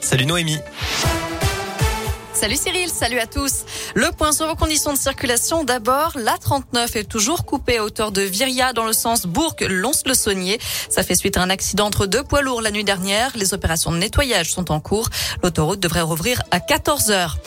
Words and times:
Salut 0.00 0.26
Noémie. 0.26 0.60
Salut 2.38 2.56
Cyril, 2.56 2.90
salut 2.90 3.18
à 3.18 3.26
tous. 3.26 3.64
Le 3.94 4.10
point 4.12 4.30
sur 4.30 4.46
vos 4.46 4.56
conditions 4.56 4.92
de 4.92 4.98
circulation. 4.98 5.64
D'abord, 5.64 6.12
la 6.16 6.36
39 6.36 6.94
est 6.96 7.04
toujours 7.04 7.46
coupée 7.46 7.78
à 7.78 7.82
hauteur 7.84 8.12
de 8.12 8.20
Viria 8.20 8.74
dans 8.74 8.84
le 8.84 8.92
sens 8.92 9.24
Bourg-Lons-le-Saunier. 9.24 10.60
Ça 10.90 11.02
fait 11.02 11.14
suite 11.14 11.38
à 11.38 11.42
un 11.42 11.48
accident 11.48 11.86
entre 11.86 12.04
deux 12.04 12.22
poids 12.22 12.42
lourds 12.42 12.60
la 12.60 12.70
nuit 12.70 12.84
dernière. 12.84 13.30
Les 13.36 13.54
opérations 13.54 13.90
de 13.90 13.96
nettoyage 13.96 14.52
sont 14.52 14.70
en 14.70 14.80
cours. 14.80 15.08
L'autoroute 15.42 15.80
devrait 15.80 16.02
rouvrir 16.02 16.42
à 16.50 16.60
14 16.60 17.10
heures. 17.10 17.38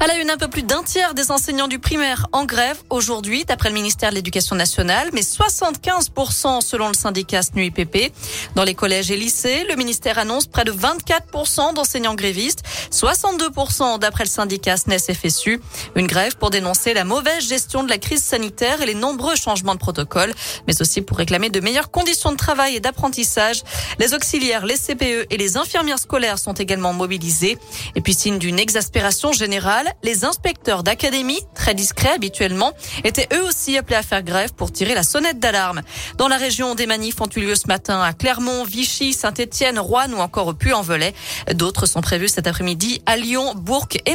À 0.00 0.06
la 0.06 0.14
une, 0.16 0.30
un 0.30 0.38
peu 0.38 0.48
plus 0.48 0.62
d'un 0.62 0.82
tiers 0.82 1.12
des 1.12 1.30
enseignants 1.30 1.68
du 1.68 1.78
primaire 1.78 2.26
en 2.32 2.46
grève 2.46 2.78
aujourd'hui, 2.88 3.44
d'après 3.44 3.68
le 3.68 3.74
ministère 3.74 4.08
de 4.08 4.14
l'Éducation 4.14 4.56
nationale, 4.56 5.10
mais 5.12 5.20
75% 5.20 6.62
selon 6.62 6.88
le 6.88 6.94
syndicat 6.94 7.42
SNUIPP. 7.42 8.14
Dans 8.54 8.64
les 8.64 8.74
collèges 8.74 9.10
et 9.10 9.16
lycées, 9.16 9.66
le 9.68 9.76
ministère 9.76 10.18
annonce 10.18 10.46
près 10.46 10.64
de 10.64 10.72
24% 10.72 11.74
d'enseignants 11.74 12.14
grévistes, 12.14 12.62
62% 12.92 13.98
d'après 13.98 14.24
le 14.24 14.30
syndicat 14.38 14.76
SNES-FSU. 14.76 15.60
Une 15.96 16.06
grève 16.06 16.36
pour 16.36 16.50
dénoncer 16.50 16.94
la 16.94 17.02
mauvaise 17.02 17.48
gestion 17.48 17.82
de 17.82 17.88
la 17.88 17.98
crise 17.98 18.22
sanitaire 18.22 18.80
et 18.80 18.86
les 18.86 18.94
nombreux 18.94 19.34
changements 19.34 19.74
de 19.74 19.80
protocole, 19.80 20.32
mais 20.68 20.80
aussi 20.80 21.02
pour 21.02 21.18
réclamer 21.18 21.50
de 21.50 21.58
meilleures 21.58 21.90
conditions 21.90 22.30
de 22.30 22.36
travail 22.36 22.76
et 22.76 22.80
d'apprentissage. 22.80 23.64
Les 23.98 24.14
auxiliaires, 24.14 24.64
les 24.64 24.76
CPE 24.76 25.26
et 25.30 25.36
les 25.36 25.56
infirmières 25.56 25.98
scolaires 25.98 26.38
sont 26.38 26.52
également 26.52 26.92
mobilisés. 26.92 27.58
Et 27.96 28.00
puis, 28.00 28.14
signe 28.14 28.38
d'une 28.38 28.60
exaspération 28.60 29.32
générale, 29.32 29.92
les 30.04 30.24
inspecteurs 30.24 30.84
d'académie, 30.84 31.40
très 31.56 31.74
discrets 31.74 32.12
habituellement, 32.12 32.74
étaient 33.02 33.26
eux 33.34 33.42
aussi 33.42 33.76
appelés 33.76 33.96
à 33.96 34.04
faire 34.04 34.22
grève 34.22 34.52
pour 34.54 34.70
tirer 34.70 34.94
la 34.94 35.02
sonnette 35.02 35.40
d'alarme. 35.40 35.82
Dans 36.16 36.28
la 36.28 36.36
région, 36.36 36.76
des 36.76 36.86
manifs 36.86 37.20
ont 37.20 37.30
eu 37.34 37.40
lieu 37.40 37.56
ce 37.56 37.66
matin 37.66 38.00
à 38.00 38.12
Clermont, 38.12 38.62
Vichy, 38.62 39.14
Saint-Étienne, 39.14 39.80
Rouen 39.80 40.12
ou 40.12 40.18
encore 40.18 40.46
au 40.46 40.54
Puy-en-Velay. 40.54 41.12
D'autres 41.54 41.86
sont 41.86 42.02
prévus 42.02 42.28
cet 42.28 42.46
après-midi 42.46 43.02
à 43.06 43.16
Lyon, 43.16 43.54
Bourg 43.56 43.88
et 44.06 44.14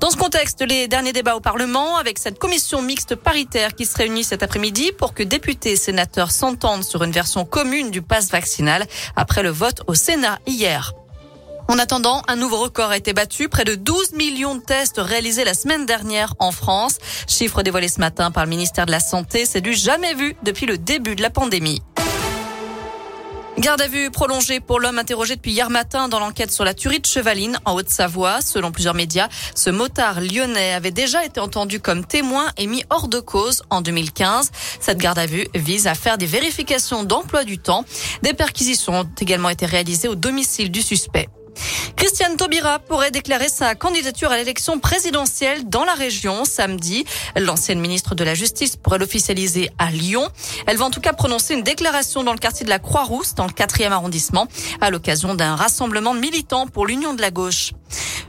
Dans 0.00 0.10
ce 0.10 0.16
contexte, 0.16 0.62
les 0.62 0.86
derniers 0.86 1.12
débats 1.12 1.36
au 1.36 1.40
Parlement 1.40 1.96
avec 1.96 2.18
cette 2.18 2.38
commission 2.38 2.82
mixte 2.82 3.16
paritaire 3.16 3.74
qui 3.74 3.84
se 3.84 3.96
réunit 3.96 4.24
cet 4.24 4.42
après-midi 4.42 4.92
pour 4.92 5.14
que 5.14 5.22
députés 5.22 5.72
et 5.72 5.76
sénateurs 5.76 6.30
s'entendent 6.30 6.84
sur 6.84 7.02
une 7.02 7.12
version 7.12 7.44
commune 7.44 7.90
du 7.90 8.02
pass 8.02 8.30
vaccinal 8.30 8.86
après 9.16 9.42
le 9.42 9.50
vote 9.50 9.82
au 9.86 9.94
Sénat 9.94 10.38
hier. 10.46 10.94
En 11.70 11.78
attendant, 11.78 12.22
un 12.28 12.36
nouveau 12.36 12.60
record 12.60 12.90
a 12.90 12.96
été 12.96 13.12
battu, 13.12 13.50
près 13.50 13.64
de 13.64 13.74
12 13.74 14.12
millions 14.12 14.54
de 14.54 14.62
tests 14.62 14.96
réalisés 14.98 15.44
la 15.44 15.52
semaine 15.52 15.84
dernière 15.84 16.32
en 16.38 16.50
France. 16.50 16.96
Chiffre 17.26 17.62
dévoilé 17.62 17.88
ce 17.88 18.00
matin 18.00 18.30
par 18.30 18.44
le 18.44 18.50
ministère 18.50 18.86
de 18.86 18.90
la 18.90 19.00
Santé, 19.00 19.44
c'est 19.44 19.60
du 19.60 19.74
jamais 19.74 20.14
vu 20.14 20.34
depuis 20.44 20.64
le 20.64 20.78
début 20.78 21.14
de 21.14 21.20
la 21.20 21.28
pandémie. 21.28 21.82
Garde 23.58 23.80
à 23.80 23.88
vue 23.88 24.12
prolongée 24.12 24.60
pour 24.60 24.78
l'homme 24.78 25.00
interrogé 25.00 25.34
depuis 25.34 25.50
hier 25.50 25.68
matin 25.68 26.08
dans 26.08 26.20
l'enquête 26.20 26.52
sur 26.52 26.64
la 26.64 26.74
tuerie 26.74 27.00
de 27.00 27.06
Chevaline 27.06 27.58
en 27.64 27.74
Haute-Savoie. 27.74 28.40
Selon 28.40 28.70
plusieurs 28.70 28.94
médias, 28.94 29.28
ce 29.56 29.68
motard 29.68 30.20
lyonnais 30.20 30.74
avait 30.74 30.92
déjà 30.92 31.24
été 31.24 31.40
entendu 31.40 31.80
comme 31.80 32.04
témoin 32.04 32.46
et 32.56 32.68
mis 32.68 32.84
hors 32.88 33.08
de 33.08 33.18
cause 33.18 33.64
en 33.68 33.80
2015. 33.80 34.52
Cette 34.78 34.98
garde 34.98 35.18
à 35.18 35.26
vue 35.26 35.48
vise 35.56 35.88
à 35.88 35.96
faire 35.96 36.18
des 36.18 36.26
vérifications 36.26 37.02
d'emploi 37.02 37.42
du 37.42 37.58
temps. 37.58 37.84
Des 38.22 38.32
perquisitions 38.32 39.00
ont 39.00 39.10
également 39.20 39.48
été 39.48 39.66
réalisées 39.66 40.06
au 40.06 40.14
domicile 40.14 40.70
du 40.70 40.80
suspect. 40.80 41.28
Christiane 41.96 42.36
Taubira 42.36 42.78
pourrait 42.78 43.10
déclarer 43.10 43.48
sa 43.48 43.74
candidature 43.74 44.30
à 44.30 44.36
l'élection 44.36 44.78
présidentielle 44.78 45.68
dans 45.68 45.84
la 45.84 45.94
région 45.94 46.44
samedi. 46.44 47.04
L'ancienne 47.36 47.80
ministre 47.80 48.14
de 48.14 48.24
la 48.24 48.34
Justice 48.34 48.76
pourrait 48.76 48.98
l'officialiser 48.98 49.70
à 49.78 49.90
Lyon. 49.90 50.28
Elle 50.66 50.76
va 50.76 50.84
en 50.84 50.90
tout 50.90 51.00
cas 51.00 51.12
prononcer 51.12 51.54
une 51.54 51.62
déclaration 51.62 52.22
dans 52.22 52.32
le 52.32 52.38
quartier 52.38 52.64
de 52.64 52.70
la 52.70 52.78
Croix-Rousse, 52.78 53.34
dans 53.34 53.46
le 53.46 53.52
4e 53.52 53.90
arrondissement, 53.90 54.46
à 54.80 54.90
l'occasion 54.90 55.34
d'un 55.34 55.56
rassemblement 55.56 56.14
de 56.14 56.20
militants 56.20 56.66
pour 56.66 56.86
l'Union 56.86 57.14
de 57.14 57.20
la 57.20 57.30
gauche. 57.30 57.72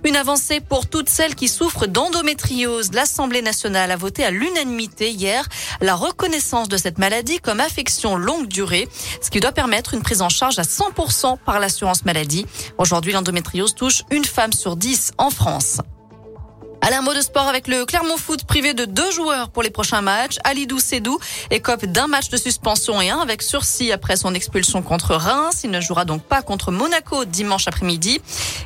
Une 0.05 0.15
avancée 0.15 0.61
pour 0.61 0.87
toutes 0.87 1.09
celles 1.09 1.35
qui 1.35 1.47
souffrent 1.47 1.87
d'endométriose. 1.87 2.91
L'Assemblée 2.93 3.41
nationale 3.41 3.91
a 3.91 3.95
voté 3.97 4.23
à 4.23 4.31
l'unanimité 4.31 5.11
hier 5.11 5.47
la 5.81 5.95
reconnaissance 5.95 6.69
de 6.69 6.77
cette 6.77 6.97
maladie 6.97 7.39
comme 7.39 7.59
affection 7.59 8.15
longue 8.15 8.47
durée, 8.47 8.87
ce 9.21 9.29
qui 9.29 9.39
doit 9.39 9.51
permettre 9.51 9.93
une 9.93 10.01
prise 10.01 10.21
en 10.21 10.29
charge 10.29 10.57
à 10.57 10.63
100% 10.63 11.37
par 11.45 11.59
l'assurance 11.59 12.05
maladie. 12.05 12.45
Aujourd'hui, 12.77 13.11
l'endométriose 13.11 13.75
touche 13.75 14.03
une 14.09 14.25
femme 14.25 14.53
sur 14.53 14.75
dix 14.75 15.11
en 15.17 15.29
France. 15.29 15.79
Allez, 16.89 16.97
un 16.97 17.03
mot 17.03 17.13
de 17.13 17.21
sport 17.21 17.47
avec 17.47 17.67
le 17.67 17.85
Clermont 17.85 18.17
Foot 18.17 18.45
privé 18.45 18.73
de 18.73 18.83
deux 18.83 19.11
joueurs 19.11 19.51
pour 19.51 19.61
les 19.61 19.69
prochains 19.69 20.01
matchs. 20.01 20.37
Alidou 20.43 20.79
Sedou 20.79 21.19
écope 21.51 21.85
d'un 21.85 22.07
match 22.07 22.29
de 22.29 22.37
suspension 22.37 22.99
et 22.99 23.11
un 23.11 23.19
avec 23.19 23.43
sursis 23.43 23.91
après 23.91 24.15
son 24.15 24.33
expulsion 24.33 24.81
contre 24.81 25.13
Reims. 25.13 25.61
Il 25.63 25.69
ne 25.69 25.81
jouera 25.81 26.03
donc 26.03 26.23
pas 26.23 26.41
contre 26.41 26.71
Monaco 26.71 27.25
dimanche 27.25 27.67
après-midi. 27.67 28.19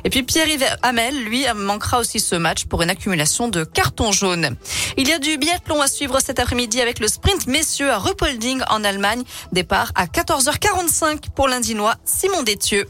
Et 0.04 0.08
puis 0.08 0.22
Pierre-Yves 0.22 0.64
Hamel, 0.80 1.22
lui, 1.22 1.44
manquera 1.54 1.98
aussi 1.98 2.18
ce 2.18 2.34
match 2.34 2.64
pour 2.64 2.80
une 2.80 2.88
accumulation 2.88 3.48
de 3.48 3.62
cartons 3.62 4.10
jaunes. 4.10 4.56
Il 4.96 5.06
y 5.06 5.12
a 5.12 5.18
du 5.18 5.36
biathlon 5.36 5.82
à 5.82 5.86
suivre 5.86 6.18
cet 6.18 6.38
après-midi 6.38 6.80
avec 6.80 7.00
le 7.00 7.08
sprint 7.08 7.46
messieurs 7.46 7.90
à 7.90 7.98
Ruppolding 7.98 8.62
en 8.70 8.84
Allemagne. 8.84 9.24
Départ 9.52 9.92
à 9.96 10.06
14h45 10.06 11.28
pour 11.34 11.46
l'Indinois 11.46 11.96
Simon 12.06 12.42
Détieux. 12.42 12.86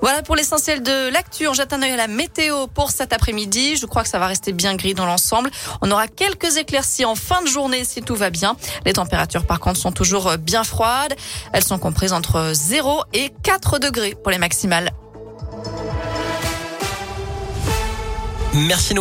Voilà 0.00 0.22
pour 0.22 0.36
l'essentiel 0.36 0.82
de 0.82 1.08
l'actu. 1.08 1.46
Jette 1.54 1.72
un 1.72 1.82
œil 1.82 1.92
à 1.92 1.96
la 1.96 2.08
météo 2.08 2.66
pour 2.66 2.90
cet 2.90 3.12
après-midi. 3.12 3.76
Je 3.76 3.86
crois 3.86 4.02
que 4.02 4.08
ça 4.08 4.18
va 4.18 4.26
rester 4.26 4.52
bien 4.52 4.74
gris 4.74 4.94
dans 4.94 5.06
l'ensemble. 5.06 5.50
On 5.80 5.90
aura 5.90 6.08
quelques 6.08 6.56
éclaircies 6.56 7.04
en 7.04 7.14
fin 7.14 7.42
de 7.42 7.48
journée 7.48 7.84
si 7.84 8.02
tout 8.02 8.14
va 8.14 8.30
bien. 8.30 8.56
Les 8.84 8.92
températures 8.92 9.46
par 9.46 9.60
contre 9.60 9.78
sont 9.78 9.92
toujours 9.92 10.36
bien 10.36 10.62
froides. 10.62 11.14
Elles 11.52 11.64
sont 11.64 11.78
comprises 11.78 12.12
entre 12.12 12.50
0 12.52 13.04
et 13.14 13.32
4 13.42 13.78
degrés 13.78 14.14
pour 14.22 14.30
les 14.30 14.38
maximales. 14.38 14.90
Merci 18.54 18.92